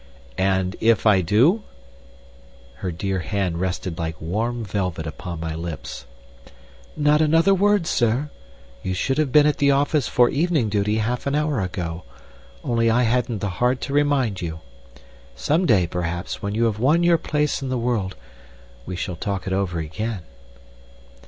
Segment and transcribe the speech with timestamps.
[0.39, 1.61] "And if I do"
[2.77, 6.07] Her dear hand rested like warm velvet upon my lips.
[6.97, 8.31] "Not another word, Sir!
[8.81, 12.01] You should have been at the office for evening duty half an hour ago;
[12.63, 14.61] only I hadn't the heart to remind you.
[15.35, 18.15] Some day, perhaps, when you have won your place in the world,
[18.87, 20.21] we shall talk it over again."